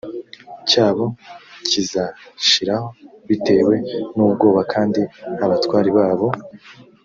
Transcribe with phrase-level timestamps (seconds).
[0.69, 1.05] cyabo
[1.69, 2.87] kizashiraho
[3.27, 3.73] bitewe
[4.15, 5.01] n ubwoba kandi
[5.45, 6.27] abatware babo